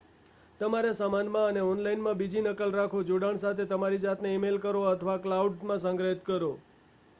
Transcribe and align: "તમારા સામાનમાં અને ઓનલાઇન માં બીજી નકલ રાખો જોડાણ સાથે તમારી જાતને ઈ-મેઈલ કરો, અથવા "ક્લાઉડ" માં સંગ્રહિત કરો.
"તમારા 0.59 0.93
સામાનમાં 0.93 1.49
અને 1.49 1.65
ઓનલાઇન 1.65 2.01
માં 2.01 2.17
બીજી 2.21 2.41
નકલ 2.43 2.73
રાખો 2.73 3.03
જોડાણ 3.03 3.39
સાથે 3.39 3.67
તમારી 3.67 4.01
જાતને 4.01 4.33
ઈ-મેઈલ 4.33 4.59
કરો, 4.61 4.83
અથવા 4.89 5.19
"ક્લાઉડ" 5.21 5.63
માં 5.63 5.81
સંગ્રહિત 5.81 6.25
કરો. 6.25 6.53